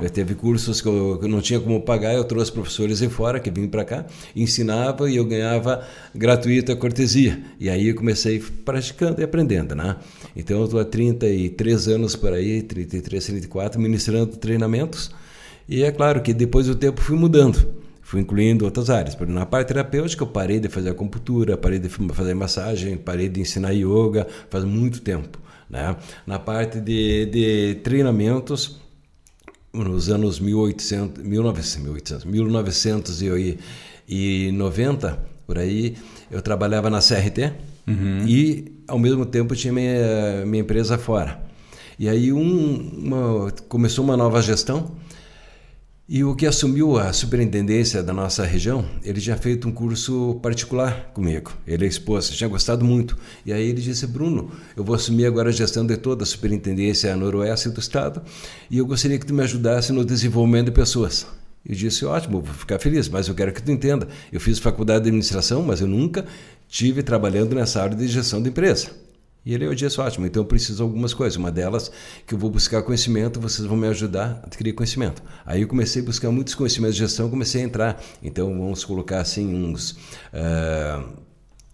[0.00, 3.10] eu teve cursos que eu, que eu, não tinha como pagar, eu trouxe professores em
[3.10, 7.38] fora que vinham para cá, ensinava e eu ganhava gratuita cortesia.
[7.60, 9.96] E aí eu comecei praticando e aprendendo, né?
[10.34, 15.10] Então eu estou há 33 anos por aí, 33, 34, ministrando treinamentos.
[15.68, 19.14] E é claro que depois do tempo fui mudando fui incluindo outras áreas.
[19.14, 23.42] Por na parte terapêutica, eu parei de fazer acupuntura, parei de fazer massagem, parei de
[23.42, 25.38] ensinar yoga faz muito tempo.
[25.68, 25.94] Né?
[26.26, 28.80] Na parte de, de treinamentos,
[29.74, 35.94] nos anos 1800, 1900, 1990, por aí,
[36.30, 37.52] eu trabalhava na CRT
[37.86, 38.24] uhum.
[38.26, 41.42] e, ao mesmo tempo, tinha minha, minha empresa fora.
[41.98, 44.96] E aí um, uma, começou uma nova gestão
[46.08, 51.10] e o que assumiu a superintendência da nossa região, ele tinha feito um curso particular
[51.12, 51.52] comigo.
[51.66, 53.14] Ele é esposa, tinha gostado muito.
[53.44, 57.14] E aí ele disse: Bruno, eu vou assumir agora a gestão de toda a superintendência
[57.14, 58.22] noroeste do estado
[58.70, 61.26] e eu gostaria que tu me ajudasse no desenvolvimento de pessoas.
[61.62, 64.08] Eu disse: ótimo, vou ficar feliz, mas eu quero que tu entenda.
[64.32, 66.24] Eu fiz faculdade de administração, mas eu nunca
[66.66, 69.07] tive trabalhando nessa área de gestão de empresa.
[69.48, 71.34] E ele, eu disse, ótimo, então eu preciso de algumas coisas.
[71.38, 71.90] Uma delas,
[72.26, 75.22] que eu vou buscar conhecimento, vocês vão me ajudar a adquirir conhecimento.
[75.46, 78.02] Aí eu comecei a buscar muitos conhecimentos de gestão, comecei a entrar.
[78.22, 79.92] Então, vamos colocar assim uns...
[80.34, 81.28] Uh,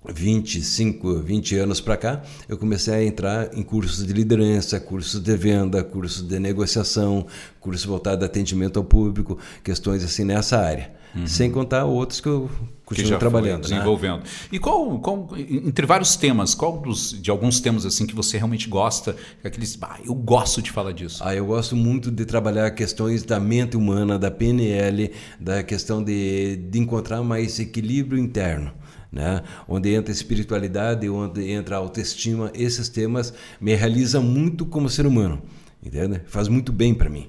[0.07, 5.35] 25, 20 anos para cá, eu comecei a entrar em cursos de liderança, cursos de
[5.35, 7.27] venda, cursos de negociação,
[7.59, 10.93] cursos voltados a atendimento ao público, questões assim nessa área.
[11.15, 11.27] Uhum.
[11.27, 12.51] Sem contar outros que eu
[12.85, 13.69] continuo que trabalhando.
[13.69, 13.77] Né?
[13.77, 14.19] desenvolvendo.
[14.19, 14.25] Né?
[14.53, 18.69] E qual, qual, entre vários temas, qual dos, de alguns temas assim que você realmente
[18.69, 19.17] gosta?
[19.45, 21.23] Aqueles, ah, eu gosto de falar disso.
[21.25, 26.57] Ah, eu gosto muito de trabalhar questões da mente humana, da PNL, da questão de,
[26.57, 28.73] de encontrar mais equilíbrio interno.
[29.13, 29.45] Né?
[29.69, 35.07] onde entra a espiritualidade, onde entra a autoestima, esses temas me realizam muito como ser
[35.07, 35.41] humano,
[35.81, 36.21] entende?
[36.27, 37.29] Faz muito bem para mim.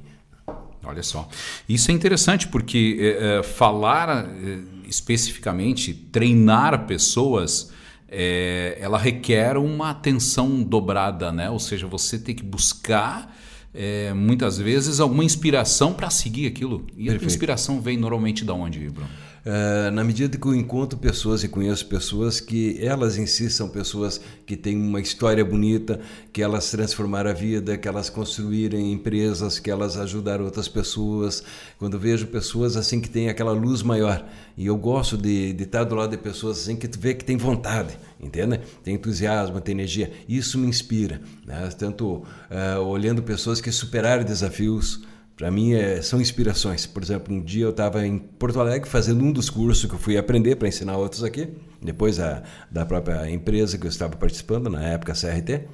[0.86, 1.28] Olha só.
[1.68, 7.72] Isso é interessante porque é, é, falar é, especificamente, treinar pessoas,
[8.08, 11.50] é, ela requer uma atenção dobrada, né?
[11.50, 13.36] Ou seja, você tem que buscar
[13.74, 16.86] é, muitas vezes alguma inspiração para seguir aquilo.
[16.96, 17.24] E Perfeito.
[17.24, 19.10] a inspiração vem normalmente da onde, Bruno?
[19.46, 23.70] Uh, na medida que eu encontro pessoas e conheço pessoas que elas em si são
[23.70, 26.00] pessoas que têm uma história bonita,
[26.34, 31.44] que elas transformaram a vida, que elas construíram empresas, que elas ajudaram outras pessoas.
[31.78, 34.28] Quando vejo pessoas assim que têm aquela luz maior,
[34.58, 37.24] e eu gosto de, de estar do lado de pessoas assim que tu vê que
[37.24, 38.60] tem vontade, entende?
[38.84, 40.12] Tem entusiasmo, tem energia.
[40.28, 41.22] Isso me inspira.
[41.46, 41.70] Né?
[41.78, 45.04] Tanto uh, olhando pessoas que superaram desafios,
[45.36, 46.86] para mim é, são inspirações.
[46.86, 50.00] Por exemplo, um dia eu estava em Porto Alegre fazendo um dos cursos que eu
[50.00, 51.50] fui aprender para ensinar outros aqui,
[51.82, 55.68] depois a, da própria empresa que eu estava participando, na época CRT.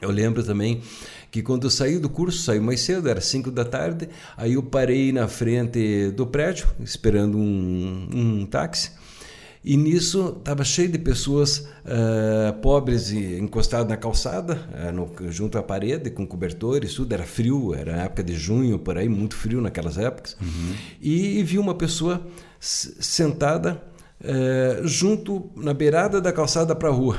[0.00, 0.80] Eu lembro também
[1.30, 4.62] que quando eu saí do curso, saí mais cedo, era 5 da tarde, aí eu
[4.62, 8.92] parei na frente do prédio, esperando um, um táxi.
[9.62, 15.58] E nisso estava cheio de pessoas uh, pobres e encostadas na calçada, uh, no, junto
[15.58, 17.12] à parede, com cobertores, tudo.
[17.12, 20.34] Era frio, era época de junho, por aí, muito frio naquelas épocas.
[20.40, 20.74] Uhum.
[21.00, 22.26] E, e vi uma pessoa
[22.58, 23.82] sentada
[24.22, 27.18] uh, junto, na beirada da calçada para a rua.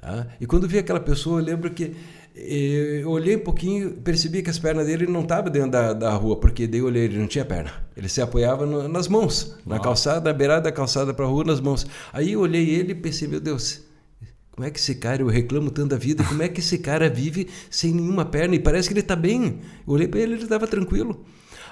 [0.00, 0.26] Tá?
[0.40, 1.94] E quando vi aquela pessoa, eu lembro que
[2.42, 6.36] eu olhei um pouquinho, percebi que as pernas dele não estavam dentro da, da rua,
[6.36, 7.72] porque daí eu olhei, ele não tinha perna.
[7.96, 9.58] Ele se apoiava no, nas mãos, Uau.
[9.66, 11.86] na calçada, na beirada da calçada para a rua, nas mãos.
[12.12, 13.82] Aí eu olhei ele e pensei, meu Deus,
[14.50, 17.08] como é que esse cara, eu reclamo tanto da vida, como é que esse cara
[17.08, 18.54] vive sem nenhuma perna?
[18.54, 19.60] E parece que ele está bem.
[19.86, 21.24] Eu olhei para ele, ele estava tranquilo.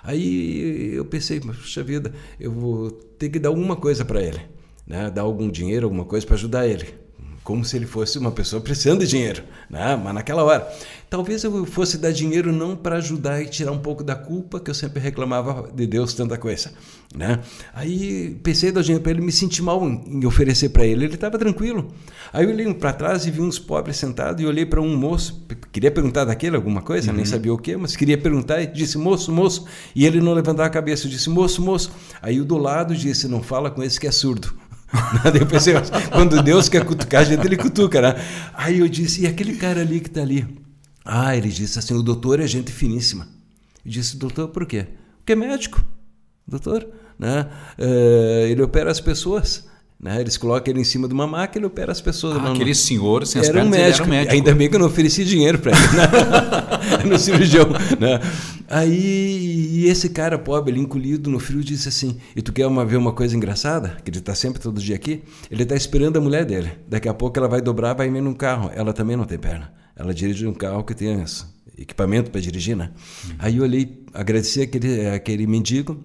[0.02, 4.40] Aí eu pensei, puxa vida, eu vou ter que dar alguma coisa para ele,
[4.87, 5.11] né?
[5.11, 7.08] dar algum dinheiro, alguma coisa para ajudar ele
[7.48, 9.96] como se ele fosse uma pessoa precisando de dinheiro, né?
[9.96, 10.70] mas naquela hora.
[11.08, 14.70] Talvez eu fosse dar dinheiro não para ajudar e tirar um pouco da culpa que
[14.70, 16.70] eu sempre reclamava de Deus tanta coisa,
[17.16, 17.40] né?
[17.72, 21.14] Aí pensei em dar dinheiro para ele, me senti mal em oferecer para ele, ele
[21.14, 21.90] estava tranquilo.
[22.30, 25.46] Aí eu olhei para trás e vi uns pobres sentados e olhei para um moço,
[25.72, 27.16] queria perguntar daquele alguma coisa, uhum.
[27.16, 29.64] nem sabia o que, mas queria perguntar e disse moço, moço,
[29.96, 31.90] e ele não levantava a cabeça, eu disse moço, moço.
[32.20, 34.52] Aí o do lado disse não fala com esse que é surdo.
[35.38, 35.74] eu pensei,
[36.11, 38.14] quando Deus quer cutucar a gente, ele cutuca, né?
[38.55, 40.46] Aí eu disse, e aquele cara ali que está ali?
[41.05, 43.29] Ah, ele disse assim, o doutor é gente finíssima.
[43.85, 44.87] Eu disse, doutor, por quê?
[45.18, 45.85] Porque é médico,
[46.46, 47.48] doutor, né?
[47.79, 49.67] Uh, ele opera as pessoas.
[50.00, 50.20] Né?
[50.20, 52.37] Eles colocam ele em cima de uma máquina e opera as pessoas.
[52.37, 54.02] Ah, aquele senhor sem era, um médico.
[54.02, 54.32] era um médico.
[54.32, 57.02] Ainda bem que eu não ofereci dinheiro para ele, né?
[57.11, 57.66] no cirurgião.
[57.98, 58.20] Né?
[58.68, 62.96] Aí esse cara pobre, ele encolhido no frio, disse assim: E tu quer uma, ver
[62.96, 63.96] uma coisa engraçada?
[64.04, 65.24] Que ele está sempre todo dia aqui.
[65.50, 66.70] Ele está esperando a mulher dele.
[66.87, 68.70] Daqui a pouco ela vai dobrar, vai vir num carro.
[68.72, 69.72] Ela também não tem perna.
[69.96, 71.24] Ela dirige um carro que tem
[71.76, 72.92] equipamento para dirigir, né?
[73.24, 73.34] Uhum.
[73.40, 76.04] Aí eu olhei, agradeci aquele, aquele mendigo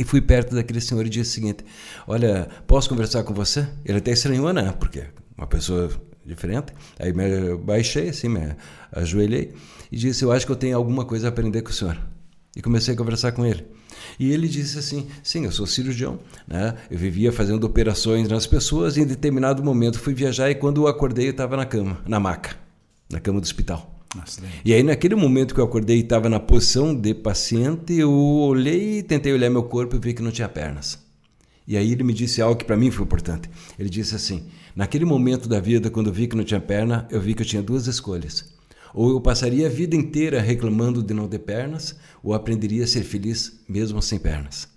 [0.00, 1.62] e fui perto daquele senhor e disse o seguinte:
[2.06, 3.68] Olha, posso conversar com você?
[3.84, 4.74] Ele até estranhou, né?
[4.80, 5.04] Porque
[5.36, 5.90] uma pessoa
[6.24, 6.72] diferente.
[6.98, 8.56] Aí me baixei, assim, me
[8.92, 9.52] ajoelhei
[9.92, 11.98] e disse: Eu acho que eu tenho alguma coisa a aprender com o senhor.
[12.56, 13.66] E comecei a conversar com ele.
[14.18, 16.76] E ele disse assim: Sim, eu sou cirurgião, né?
[16.90, 20.88] Eu vivia fazendo operações nas pessoas e em determinado momento fui viajar e quando eu
[20.88, 22.56] acordei eu estava na cama, na maca,
[23.10, 23.99] na cama do hospital.
[24.14, 28.12] Nossa, e aí, naquele momento que eu acordei e estava na posição de paciente, eu
[28.12, 30.98] olhei e tentei olhar meu corpo e vi que não tinha pernas.
[31.66, 33.48] E aí ele me disse algo que para mim foi importante.
[33.78, 37.20] Ele disse assim: naquele momento da vida, quando eu vi que não tinha perna, eu
[37.20, 38.52] vi que eu tinha duas escolhas.
[38.92, 43.04] Ou eu passaria a vida inteira reclamando de não ter pernas, ou aprenderia a ser
[43.04, 44.68] feliz mesmo sem pernas.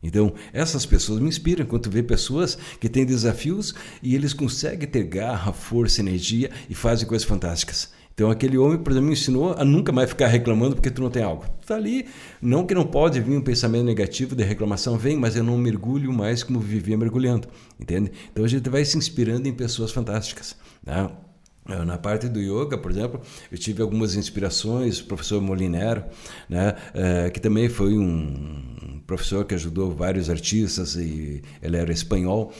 [0.00, 5.04] Então, essas pessoas me inspiram quando vê pessoas que têm desafios e eles conseguem ter
[5.04, 7.90] garra, força, energia e fazem coisas fantásticas.
[8.14, 11.10] Então aquele homem, por exemplo, me ensinou a nunca mais ficar reclamando porque tu não
[11.10, 11.44] tem algo.
[11.66, 12.06] Tá ali,
[12.40, 16.12] não que não pode vir um pensamento negativo de reclamação, vem, mas eu não mergulho
[16.12, 17.48] mais como vivia mergulhando,
[17.80, 18.12] entende?
[18.30, 21.10] Então a gente vai se inspirando em pessoas fantásticas, né?
[21.64, 23.20] Na parte do yoga, por exemplo,
[23.50, 26.04] eu tive algumas inspirações, o professor Molinero,
[26.48, 32.52] né, é, que também foi um professor que ajudou vários artistas e ele era espanhol.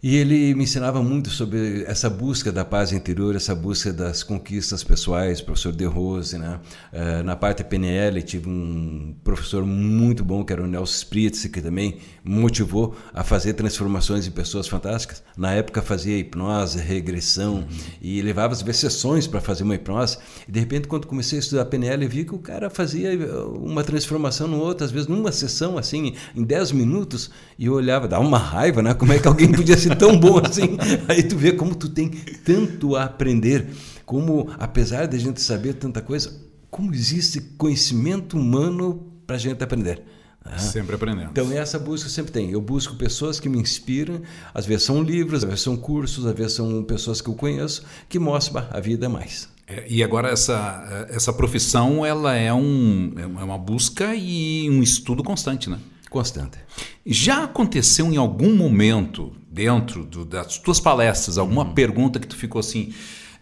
[0.00, 4.84] E ele me ensinava muito sobre essa busca da paz interior, essa busca das conquistas
[4.84, 6.60] pessoais, professor De Rose, né?
[6.92, 11.60] Uh, na parte PNL tive um professor muito bom que era o Nelson Spritz, que
[11.60, 15.20] também motivou a fazer transformações em pessoas fantásticas.
[15.36, 17.66] Na época fazia hipnose, regressão uhum.
[18.00, 20.18] e levava as sessões para fazer uma hipnose.
[20.46, 24.46] E de repente quando comecei a estudar PNL, vi que o cara fazia uma transformação
[24.46, 28.38] no outro, às vezes numa sessão assim, em 10 minutos, e eu olhava, dava uma
[28.38, 28.94] raiva, né?
[28.94, 30.76] Como é que alguém podia tão bom assim.
[31.08, 33.66] Aí tu vê como tu tem tanto a aprender,
[34.04, 36.32] como apesar de a gente saber tanta coisa,
[36.70, 40.02] como existe conhecimento humano para a gente aprender.
[40.44, 40.58] Ah.
[40.58, 41.30] Sempre aprendendo.
[41.30, 42.50] Então, essa busca sempre tem.
[42.50, 44.22] Eu busco pessoas que me inspiram,
[44.54, 47.84] às vezes são livros, às vezes são cursos, às vezes são pessoas que eu conheço,
[48.08, 49.48] que mostram a vida mais.
[49.66, 55.22] É, e agora essa, essa profissão ela é, um, é uma busca e um estudo
[55.22, 55.78] constante, né?
[56.08, 56.58] Constante.
[57.04, 61.74] Já aconteceu em algum momento, dentro do, das tuas palestras, alguma uhum.
[61.74, 62.92] pergunta que tu ficou assim,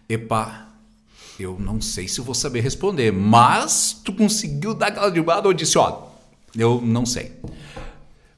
[0.09, 0.67] epa,
[1.39, 5.53] eu não sei se eu vou saber responder, mas tu conseguiu dar aquela derrubada ou
[5.53, 6.07] disse, ó,
[6.55, 7.33] eu não sei.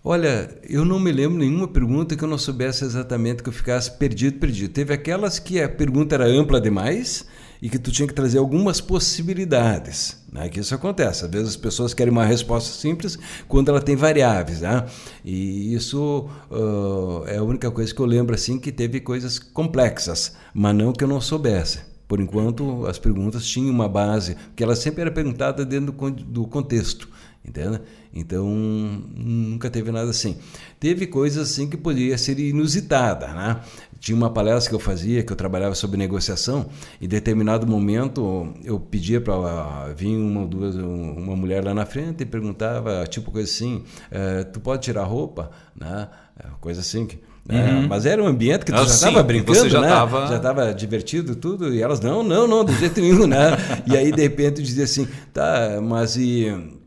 [0.03, 3.91] Olha, eu não me lembro nenhuma pergunta que eu não soubesse exatamente que eu ficasse
[3.91, 4.71] perdido, perdido.
[4.71, 7.25] Teve aquelas que a pergunta era ampla demais
[7.61, 10.47] e que tu tinha que trazer algumas possibilidades, né?
[10.49, 11.25] Que isso acontece.
[11.25, 13.17] Às vezes as pessoas querem uma resposta simples
[13.47, 14.85] quando ela tem variáveis, né?
[15.23, 20.33] E isso uh, é a única coisa que eu lembro assim que teve coisas complexas,
[20.53, 21.89] mas não que eu não soubesse.
[22.07, 27.07] Por enquanto, as perguntas tinham uma base, porque ela sempre era perguntada dentro do contexto,
[27.43, 27.81] entende?
[28.13, 30.37] Então, nunca teve nada assim.
[30.79, 33.61] Teve coisas assim que podia ser inusitada, né?
[33.99, 36.69] Tinha uma palestra que eu fazia, que eu trabalhava sobre negociação,
[37.01, 42.21] e em determinado momento eu pedia para vir uma duas, uma mulher lá na frente
[42.21, 45.51] e perguntava, tipo coisa assim, eh, tu pode tirar roupa?
[45.75, 46.07] Né?
[46.39, 47.19] É, coisa assim que...
[47.45, 47.73] Né?
[47.73, 47.87] Uhum.
[47.87, 49.87] mas era um ambiente que tu ah, já estava brincando, já né?
[49.87, 50.27] Tava...
[50.27, 53.57] Já estava divertido tudo, e elas, não, não, não, de jeito nenhum, né?
[53.87, 56.78] e aí, de repente, dizia assim, tá, mas e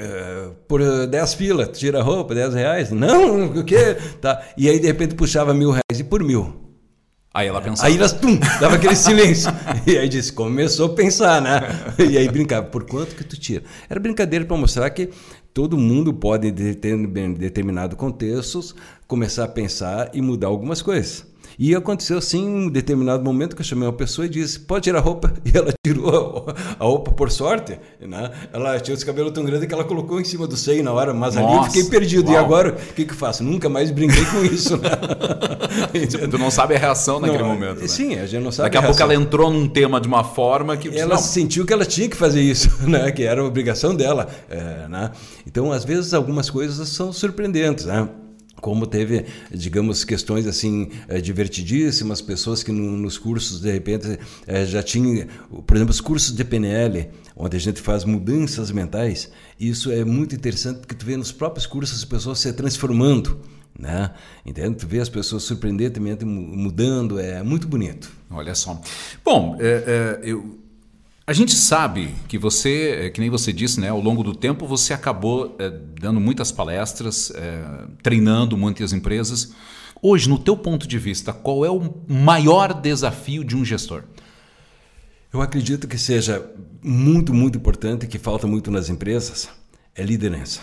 [0.00, 2.90] Uh, por 10 pilas, tira a roupa, 10 reais.
[2.92, 3.96] Não, o quê?
[4.20, 4.40] Tá.
[4.56, 5.98] E aí, de repente, puxava mil reais.
[5.98, 6.68] E por mil?
[7.34, 7.88] Aí ela pensava.
[7.88, 9.50] Aí elas, tum, dava aquele silêncio.
[9.86, 11.60] e aí disse, começou a pensar, né?
[11.98, 13.64] E aí brincava, por quanto que tu tira?
[13.88, 15.10] Era brincadeira para mostrar que
[15.52, 18.74] todo mundo pode, em determinado contextos,
[19.06, 21.26] começar a pensar e mudar algumas coisas.
[21.58, 24.84] E aconteceu assim, em um determinado momento que eu chamei uma pessoa e disse: pode
[24.84, 25.32] tirar a roupa.
[25.48, 26.46] E ela tirou
[26.78, 27.78] a roupa por sorte.
[28.00, 28.30] Né?
[28.52, 31.14] Ela tinha os cabelos tão grandes que ela colocou em cima do seio na hora,
[31.14, 32.26] mas Nossa, ali eu fiquei perdido.
[32.26, 32.34] Uau.
[32.34, 33.42] E agora, o que, que eu faço?
[33.42, 34.76] Nunca mais brinquei com isso.
[34.76, 34.90] Né?
[36.30, 37.80] tu não sabe a reação naquele não, momento.
[37.80, 37.88] Né?
[37.88, 38.66] Sim, a gente não sabe.
[38.66, 40.96] Daqui a, a pouco ela entrou num tema de uma forma que.
[40.96, 41.22] Ela não.
[41.22, 43.10] sentiu que ela tinha que fazer isso, né?
[43.10, 44.28] que era a obrigação dela.
[44.50, 45.10] É, né?
[45.46, 47.86] Então, às vezes, algumas coisas são surpreendentes.
[47.86, 48.06] Né?
[48.60, 54.64] Como teve, digamos, questões assim é, divertidíssimas, pessoas que no, nos cursos de repente é,
[54.64, 55.26] já tinham,
[55.66, 60.34] por exemplo, os cursos de PNL, onde a gente faz mudanças mentais, isso é muito
[60.34, 63.40] interessante porque tu vê nos próprios cursos as pessoas se transformando
[63.78, 64.10] Né?
[64.44, 64.76] Entende?
[64.76, 68.10] Tu vê as pessoas surpreendentemente mudando, é muito bonito.
[68.28, 68.80] Olha só.
[69.24, 70.58] Bom, é, é, eu,
[71.28, 74.66] a gente sabe que você, é, que nem você disse, né, ao longo do tempo
[74.66, 79.52] você acabou é, dando muitas palestras, é, treinando muitas empresas.
[80.00, 84.04] Hoje, no teu ponto de vista, qual é o maior desafio de um gestor?
[85.30, 86.50] Eu acredito que seja
[86.82, 89.50] muito, muito importante, que falta muito nas empresas,
[89.94, 90.62] é liderança.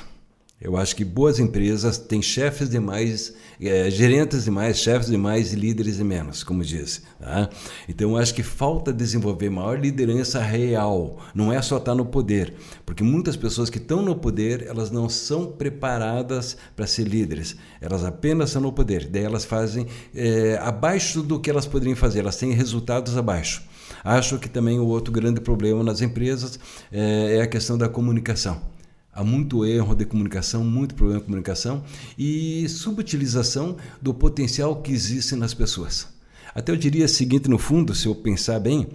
[0.65, 5.97] Eu acho que boas empresas têm chefes demais, é, gerentes demais, chefes demais e líderes
[5.97, 7.03] de menos, como disse.
[7.19, 7.47] Tá?
[7.87, 11.19] Então, eu acho que falta desenvolver maior liderança real.
[11.35, 15.07] Não é só estar no poder, porque muitas pessoas que estão no poder, elas não
[15.07, 17.55] são preparadas para ser líderes.
[17.79, 19.05] Elas apenas estão no poder.
[19.05, 22.21] Daí elas fazem é, abaixo do que elas poderiam fazer.
[22.21, 23.61] Elas têm resultados abaixo.
[24.03, 26.59] Acho que também o outro grande problema nas empresas
[26.91, 28.73] é, é a questão da comunicação.
[29.15, 31.85] Há muito erro de comunicação, muito problema de comunicação
[32.17, 36.09] e subutilização do potencial que existe nas pessoas.
[36.53, 38.89] Até eu diria o seguinte, no fundo, se eu pensar bem,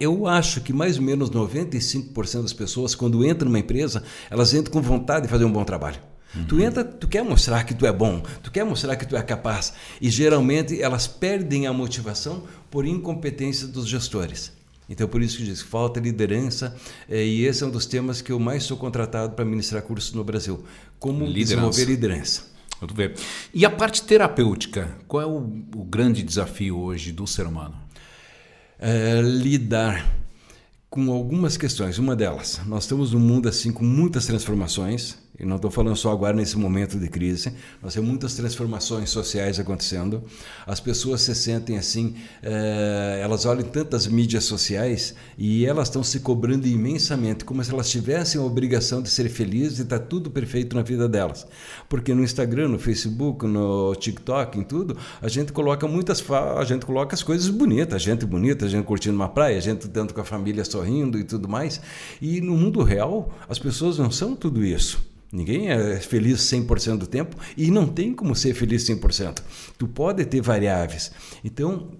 [0.00, 4.72] eu acho que mais ou menos 95% das pessoas, quando entram numa empresa, elas entram
[4.72, 6.00] com vontade de fazer um bom trabalho.
[6.34, 6.46] Uhum.
[6.46, 9.22] Tu entra, tu quer mostrar que tu é bom, tu quer mostrar que tu é
[9.22, 9.72] capaz.
[10.00, 14.52] E geralmente elas perdem a motivação por incompetência dos gestores.
[14.88, 16.76] Então, por isso que diz, falta liderança,
[17.08, 20.12] é, e esse é um dos temas que eu mais sou contratado para ministrar cursos
[20.12, 20.64] no Brasil.
[20.98, 21.38] Como liderança.
[21.38, 22.42] desenvolver liderança.
[22.80, 23.14] Muito bem.
[23.52, 25.38] E a parte terapêutica, qual é o,
[25.74, 27.74] o grande desafio hoje do ser humano?
[28.78, 30.14] É, lidar
[30.90, 31.98] com algumas questões.
[31.98, 36.12] Uma delas, nós estamos num mundo assim com muitas transformações, e não estou falando só
[36.12, 40.22] agora nesse momento de crise, nós temos muitas transformações sociais acontecendo.
[40.64, 46.20] As pessoas se sentem assim, é, elas olham tantas mídias sociais e elas estão se
[46.20, 50.30] cobrando imensamente, como se elas tivessem a obrigação de ser felizes e estar tá tudo
[50.30, 51.44] perfeito na vida delas.
[51.88, 56.86] Porque no Instagram, no Facebook, no TikTok, em tudo, a gente coloca muitas, a gente
[56.86, 60.14] coloca as coisas bonitas, a gente bonita, a gente curtindo uma praia, a gente tanto
[60.14, 61.80] com a família sorrindo e tudo mais.
[62.22, 65.13] E no mundo real, as pessoas não são tudo isso.
[65.34, 69.42] Ninguém é feliz 100% do tempo e não tem como ser feliz 100%.
[69.76, 71.10] Tu pode ter variáveis.
[71.42, 71.90] Então,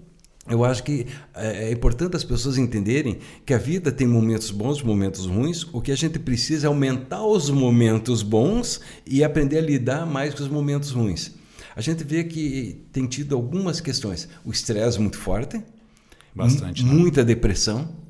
[0.47, 4.81] eu acho que é, é importante as pessoas entenderem que a vida tem momentos bons,
[4.81, 5.67] momentos ruins.
[5.73, 10.33] O que a gente precisa é aumentar os momentos bons e aprender a lidar mais
[10.33, 11.33] com os momentos ruins.
[11.75, 14.29] A gente vê que tem tido algumas questões.
[14.45, 15.61] O estresse muito forte,
[16.33, 16.89] Bastante, né?
[16.89, 18.04] muita depressão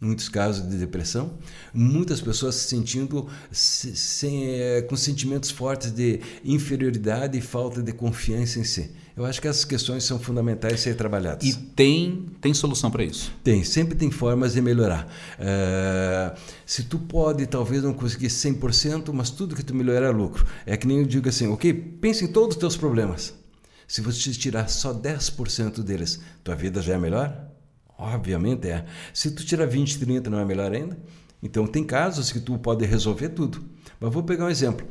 [0.00, 1.34] muitos casos de depressão,
[1.74, 7.92] muitas pessoas se sentindo se, sem, é, com sentimentos fortes de inferioridade e falta de
[7.92, 8.90] confiança em si.
[9.14, 11.46] Eu acho que essas questões são fundamentais ser trabalhadas.
[11.46, 13.30] E tem, tem solução para isso?
[13.44, 15.06] Tem, sempre tem formas de melhorar.
[15.38, 20.46] Uh, se tu pode, talvez não conseguir 100%, mas tudo que tu melhorar é lucro.
[20.64, 23.34] É que nem eu digo assim, ok, pense em todos os teus problemas.
[23.86, 27.49] Se você tirar só 10% deles, tua vida já é melhor?
[28.00, 28.86] Obviamente é.
[29.12, 30.98] Se tu tirar 20, 30 não é melhor ainda?
[31.42, 33.62] Então tem casos que tu pode resolver tudo.
[34.00, 34.86] Mas vou pegar um exemplo.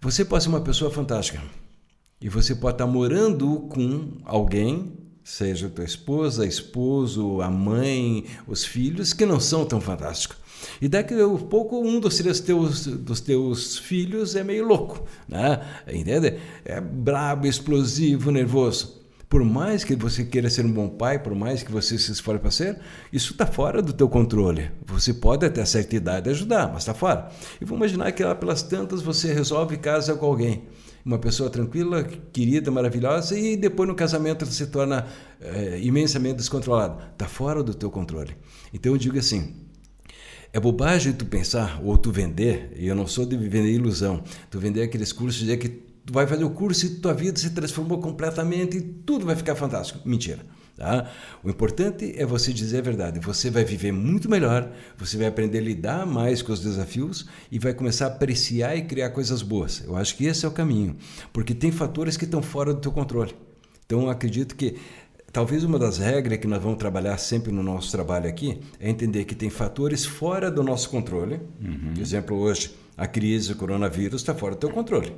[0.00, 1.42] Você pode ser uma pessoa fantástica
[2.20, 9.12] e você pode estar morando com alguém, seja tua esposa, esposo, a mãe, os filhos,
[9.12, 10.38] que não são tão fantásticos.
[10.80, 15.60] E daqui a pouco um dos teus, dos teus filhos é meio louco, né?
[15.86, 16.38] Entende?
[16.64, 18.97] É brabo, explosivo, nervoso.
[19.28, 22.40] Por mais que você queira ser um bom pai, por mais que você se esforce
[22.40, 22.78] para ser,
[23.12, 24.70] isso está fora do teu controle.
[24.86, 27.28] Você pode até certa idade ajudar, mas está fora.
[27.60, 30.62] E vamos imaginar que lá pelas tantas você resolve casa com alguém.
[31.04, 35.06] Uma pessoa tranquila, querida, maravilhosa, e depois no casamento se torna
[35.40, 36.98] é, imensamente descontrolado.
[37.12, 38.34] Está fora do teu controle.
[38.72, 39.56] Então eu digo assim,
[40.54, 44.58] é bobagem tu pensar ou tu vender, e eu não sou de vender ilusão, tu
[44.58, 47.98] vender aqueles cursos de que tu vai fazer o curso e tua vida se transformou
[47.98, 50.00] completamente e tudo vai ficar fantástico.
[50.08, 50.38] Mentira.
[50.74, 51.10] Tá?
[51.44, 53.20] O importante é você dizer a verdade.
[53.20, 57.58] Você vai viver muito melhor, você vai aprender a lidar mais com os desafios e
[57.58, 59.82] vai começar a apreciar e criar coisas boas.
[59.84, 60.96] Eu acho que esse é o caminho,
[61.30, 63.34] porque tem fatores que estão fora do teu controle.
[63.84, 64.76] Então, acredito que
[65.30, 69.26] talvez uma das regras que nós vamos trabalhar sempre no nosso trabalho aqui é entender
[69.26, 71.38] que tem fatores fora do nosso controle.
[71.60, 71.92] Uhum.
[71.92, 75.12] Por exemplo, hoje, a crise, o coronavírus está fora do teu controle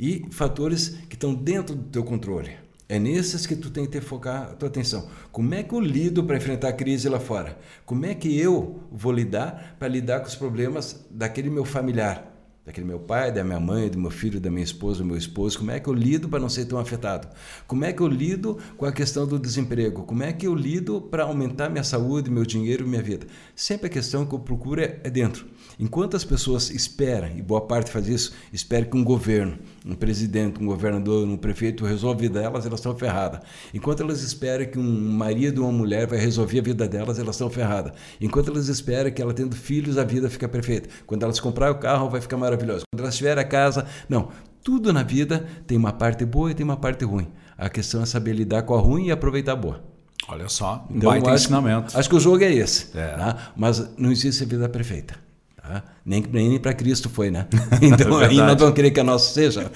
[0.00, 2.56] e fatores que estão dentro do teu controle.
[2.88, 5.08] É nesses que tu tem que ter focar a tua atenção.
[5.30, 7.56] Como é que eu lido para enfrentar a crise lá fora?
[7.84, 12.29] Como é que eu vou lidar para lidar com os problemas daquele meu familiar?
[12.64, 15.58] Daquele meu pai, da minha mãe, do meu filho, da minha esposa, do meu esposo,
[15.58, 17.26] como é que eu lido para não ser tão afetado?
[17.66, 20.02] Como é que eu lido com a questão do desemprego?
[20.02, 23.26] Como é que eu lido para aumentar minha saúde, meu dinheiro, minha vida?
[23.56, 25.46] Sempre a questão que eu procuro é, é dentro.
[25.78, 30.62] Enquanto as pessoas esperam, e boa parte faz isso, espera que um governo, um presidente,
[30.62, 33.40] um governador, um prefeito resolva a vida delas, elas estão ferradas.
[33.72, 37.34] Enquanto elas esperam que um marido ou uma mulher vai resolver a vida delas, elas
[37.34, 37.92] estão ferradas.
[38.20, 40.88] Enquanto elas esperam que ela tendo filhos, a vida fica perfeita.
[41.06, 42.59] Quando elas comprarem o carro, vai ficar maravilhoso.
[42.92, 44.28] Quando elas tiverem a casa, não.
[44.62, 47.28] Tudo na vida tem uma parte boa e tem uma parte ruim.
[47.56, 49.82] A questão é saber lidar com a ruim e aproveitar a boa.
[50.28, 51.98] Olha só, um então, baita acho, ensinamento.
[51.98, 52.96] Acho que o jogo é esse.
[52.96, 53.16] É.
[53.16, 53.52] Tá?
[53.56, 55.14] Mas não existe vida perfeita.
[56.04, 57.46] Nem, nem para Cristo foi, né?
[57.80, 59.70] Então é aí nós vamos querer que a nossa seja.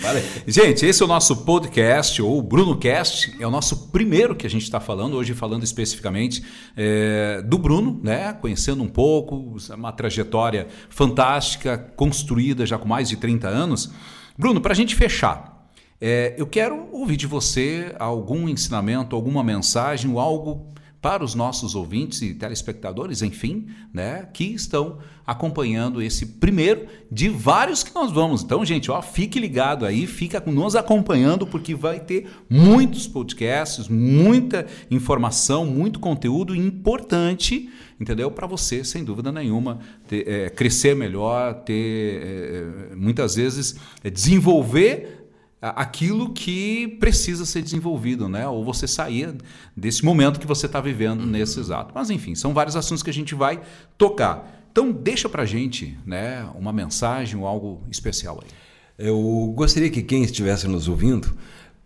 [0.47, 4.51] Gente, esse é o nosso podcast, ou Bruno Cast, é o nosso primeiro que a
[4.51, 6.45] gente está falando, hoje falando especificamente
[6.77, 8.33] é, do Bruno, né?
[8.35, 13.91] Conhecendo um pouco, uma trajetória fantástica, construída já com mais de 30 anos.
[14.37, 15.69] Bruno, para a gente fechar,
[16.01, 20.74] é, eu quero ouvir de você algum ensinamento, alguma mensagem, ou algo
[21.05, 27.83] para os nossos ouvintes e telespectadores, enfim, né, que estão acompanhando esse primeiro de vários
[27.83, 28.43] que nós vamos.
[28.43, 34.67] Então, gente, ó, fique ligado aí, fica nos acompanhando porque vai ter muitos podcasts, muita
[34.91, 37.69] informação, muito conteúdo importante,
[38.01, 38.31] entendeu?
[38.31, 45.24] Para você, sem dúvida nenhuma, ter, é, crescer melhor, ter é, muitas vezes é, desenvolver
[45.71, 48.47] aquilo que precisa ser desenvolvido, né?
[48.47, 49.35] Ou você sair
[49.77, 51.27] desse momento que você está vivendo uhum.
[51.27, 51.93] nesse exato.
[51.95, 53.61] Mas enfim, são vários assuntos que a gente vai
[53.97, 54.67] tocar.
[54.71, 58.51] Então deixa para gente, né, uma mensagem ou algo especial aí.
[58.99, 61.33] Eu gostaria que quem estivesse nos ouvindo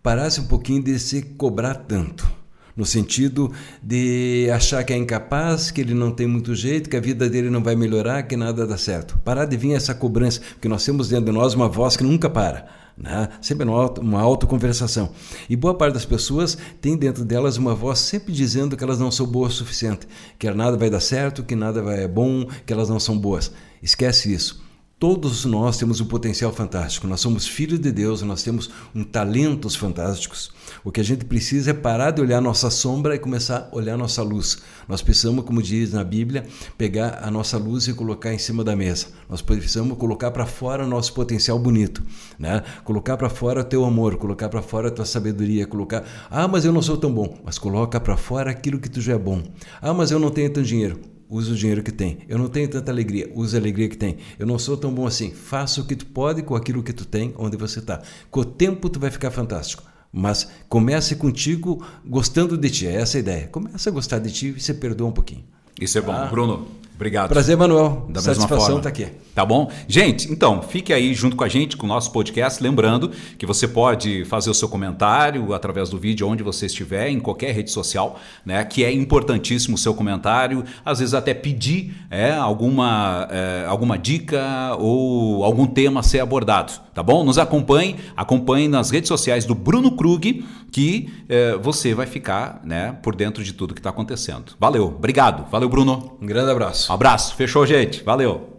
[0.01, 2.39] parasse um pouquinho de se cobrar tanto
[2.75, 3.51] no sentido
[3.83, 7.49] de achar que é incapaz, que ele não tem muito jeito, que a vida dele
[7.49, 9.19] não vai melhorar, que nada dá certo.
[9.19, 12.29] Parar de vir essa cobrança, porque nós temos dentro de nós uma voz que nunca
[12.29, 12.78] para.
[12.99, 13.29] Né?
[13.41, 15.11] Sempre uma autoconversação.
[15.49, 19.09] E boa parte das pessoas tem dentro delas uma voz sempre dizendo que elas não
[19.09, 20.05] são boas o suficiente,
[20.37, 23.53] que nada vai dar certo, que nada é bom, que elas não são boas.
[23.81, 24.61] Esquece isso.
[24.99, 27.07] Todos nós temos um potencial fantástico.
[27.07, 30.51] Nós somos filhos de Deus, nós temos um talentos fantásticos.
[30.83, 33.97] O que a gente precisa é parar de olhar nossa sombra e começar a olhar
[33.97, 34.59] nossa luz.
[34.87, 36.45] Nós precisamos, como diz na Bíblia,
[36.77, 39.07] pegar a nossa luz e colocar em cima da mesa.
[39.27, 42.03] Nós precisamos colocar para fora nosso potencial bonito,
[42.37, 42.63] né?
[42.83, 46.81] Colocar para fora teu amor, colocar para fora tua sabedoria, colocar, ah, mas eu não
[46.81, 49.43] sou tão bom, mas coloca para fora aquilo que tu já é bom.
[49.81, 50.99] Ah, mas eu não tenho tanto dinheiro
[51.29, 52.19] usa o dinheiro que tem.
[52.27, 54.17] Eu não tenho tanta alegria, usa a alegria que tem.
[54.39, 55.31] Eu não sou tão bom assim.
[55.31, 58.01] Faça o que tu pode com aquilo que tu tem, onde você está.
[58.31, 59.83] Com o tempo tu vai ficar fantástico.
[60.11, 62.87] Mas comece contigo gostando de ti.
[62.87, 63.47] É essa a ideia.
[63.47, 65.43] Comece a gostar de ti e você perdoa um pouquinho.
[65.79, 66.11] Isso é bom.
[66.11, 66.25] Ah.
[66.25, 66.67] Bruno,
[66.99, 67.29] Obrigado.
[67.29, 68.07] Prazer, Manuel.
[68.09, 69.07] Da Satisfação estar tá aqui.
[69.33, 69.71] Tá bom?
[69.87, 72.61] Gente, então, fique aí junto com a gente, com o nosso podcast.
[72.61, 77.21] Lembrando que você pode fazer o seu comentário através do vídeo onde você estiver, em
[77.21, 78.65] qualquer rede social, né?
[78.65, 80.65] Que é importantíssimo o seu comentário.
[80.83, 86.73] Às vezes até pedir é, alguma, é, alguma dica ou algum tema a ser abordado.
[86.93, 87.23] Tá bom?
[87.23, 92.97] Nos acompanhe, acompanhe nas redes sociais do Bruno Krug, que é, você vai ficar né,
[93.01, 94.51] por dentro de tudo que está acontecendo.
[94.59, 95.49] Valeu, obrigado.
[95.49, 96.17] Valeu, Bruno.
[96.21, 96.88] Um grande abraço.
[96.89, 97.35] Abraço.
[97.35, 98.03] Fechou, gente.
[98.03, 98.58] Valeu.